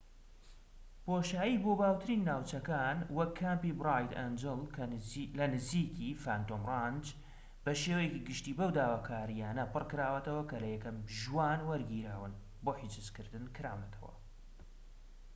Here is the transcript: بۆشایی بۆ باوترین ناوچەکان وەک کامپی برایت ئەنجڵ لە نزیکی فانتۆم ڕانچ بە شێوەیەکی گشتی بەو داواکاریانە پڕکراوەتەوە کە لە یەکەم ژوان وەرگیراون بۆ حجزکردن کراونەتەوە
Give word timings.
بۆشایی 1.07 1.57
بۆ 1.63 1.71
باوترین 1.81 2.21
ناوچەکان 2.29 2.97
وەک 3.17 3.31
کامپی 3.41 3.71
برایت 3.79 4.11
ئەنجڵ 4.19 4.59
لە 5.37 5.45
نزیکی 5.53 6.19
فانتۆم 6.23 6.63
ڕانچ 6.71 7.05
بە 7.63 7.71
شێوەیەکی 7.81 8.25
گشتی 8.29 8.57
بەو 8.59 8.71
داواکاریانە 8.77 9.63
پڕکراوەتەوە 9.73 10.43
کە 10.49 10.57
لە 10.63 10.67
یەکەم 10.75 10.97
ژوان 11.19 11.59
وەرگیراون 11.69 12.33
بۆ 12.63 12.71
حجزکردن 12.81 13.45
کراونەتەوە 13.55 14.13